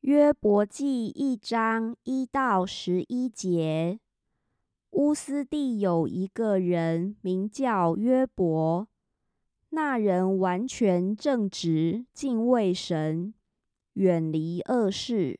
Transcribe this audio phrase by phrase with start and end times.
[0.00, 4.00] 约伯记一章一到十一节。
[4.92, 8.88] 乌斯地有一个人名叫约伯，
[9.68, 13.34] 那人完全正直，敬畏神，
[13.92, 15.38] 远离恶事。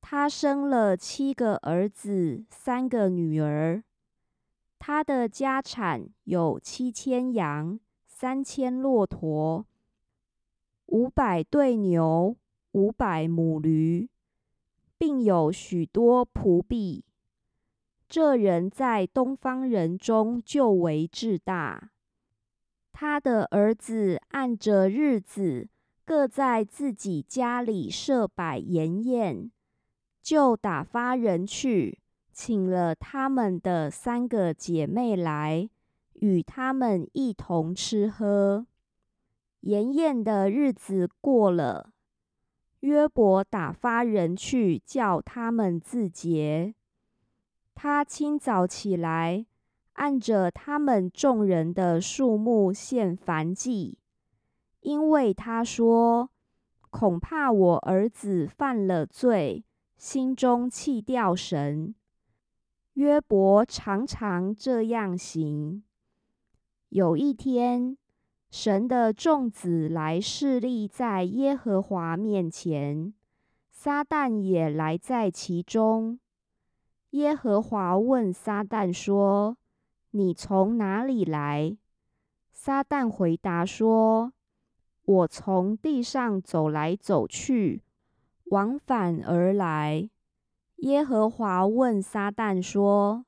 [0.00, 3.82] 他生了七个儿子，三个女儿。
[4.78, 9.66] 他的家产有七千羊，三千骆驼，
[10.86, 12.36] 五百对牛，
[12.72, 14.08] 五百母驴，
[14.98, 17.04] 并有许多仆婢。
[18.08, 21.90] 这人在东方人中就为至大。
[22.92, 25.68] 他的儿子按着日子，
[26.04, 29.50] 各在自己家里设摆筵宴，
[30.22, 31.98] 就打发人去，
[32.32, 35.70] 请了他们的三个姐妹来，
[36.14, 38.66] 与他们一同吃喝。
[39.60, 41.91] 筵宴的日子过了，
[42.82, 46.74] 约伯打发人去叫他们自洁。
[47.76, 49.46] 他清早起来，
[49.92, 53.98] 按着他们众人的数目献燔祭，
[54.80, 56.30] 因为他说
[56.90, 59.64] ：“恐怕我儿子犯了罪，
[59.96, 61.94] 心中弃掉神。”
[62.94, 65.84] 约伯常常这样行。
[66.88, 67.96] 有一天，
[68.52, 73.14] 神的众子来侍立在耶和华面前，
[73.70, 76.20] 撒旦也来在其中。
[77.12, 79.56] 耶和华问撒旦说
[80.12, 81.78] ：“你从哪里来？”
[82.52, 84.34] 撒旦回答说
[85.06, 87.80] ：“我从地上走来走去，
[88.50, 90.10] 往返而来。”
[90.84, 93.24] 耶和华问撒旦说：“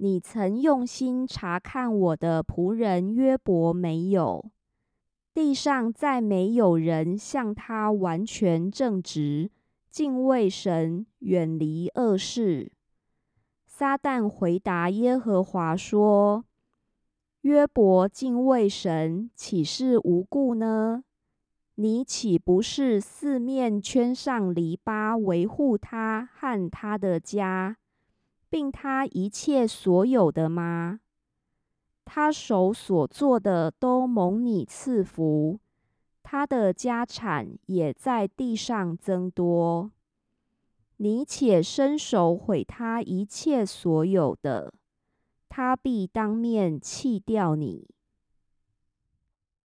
[0.00, 4.50] 你曾用心查看我的仆人约伯没有？
[5.34, 9.50] 地上再没有人像他完全正直，
[9.90, 12.70] 敬畏神，远离恶事。”
[13.66, 16.44] 撒旦回答耶和华说
[17.42, 21.02] ：“约伯敬畏神，岂是无故呢？
[21.74, 27.76] 你岂不是四面圈上篱笆，维护他和他的家，
[28.50, 31.00] 并他一切所有的吗？
[32.04, 35.60] 他手所做的都蒙你赐福，
[36.22, 39.90] 他的家产也在地上增多。”
[41.00, 44.74] 你且伸手毁他一切所有的，
[45.48, 47.88] 他必当面弃掉你。